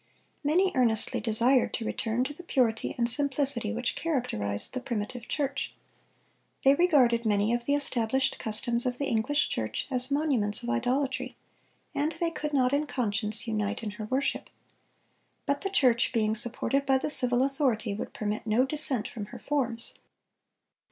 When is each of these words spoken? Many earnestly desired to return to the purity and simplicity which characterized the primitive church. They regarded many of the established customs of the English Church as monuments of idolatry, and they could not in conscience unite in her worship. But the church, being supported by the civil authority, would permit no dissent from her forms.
Many 0.43 0.71
earnestly 0.73 1.19
desired 1.19 1.75
to 1.75 1.85
return 1.85 2.23
to 2.23 2.33
the 2.33 2.41
purity 2.41 2.95
and 2.97 3.07
simplicity 3.07 3.71
which 3.71 3.95
characterized 3.95 4.73
the 4.73 4.79
primitive 4.79 5.27
church. 5.27 5.75
They 6.63 6.73
regarded 6.73 7.23
many 7.23 7.53
of 7.53 7.65
the 7.65 7.75
established 7.75 8.39
customs 8.39 8.87
of 8.87 8.97
the 8.97 9.05
English 9.05 9.49
Church 9.49 9.87
as 9.91 10.09
monuments 10.09 10.63
of 10.63 10.71
idolatry, 10.71 11.35
and 11.93 12.13
they 12.13 12.31
could 12.31 12.51
not 12.51 12.73
in 12.73 12.87
conscience 12.87 13.45
unite 13.47 13.83
in 13.83 13.91
her 13.91 14.05
worship. 14.05 14.49
But 15.45 15.61
the 15.61 15.69
church, 15.69 16.11
being 16.11 16.33
supported 16.33 16.83
by 16.87 16.97
the 16.97 17.11
civil 17.11 17.43
authority, 17.43 17.93
would 17.93 18.11
permit 18.11 18.47
no 18.47 18.65
dissent 18.65 19.07
from 19.07 19.27
her 19.27 19.37
forms. 19.37 19.99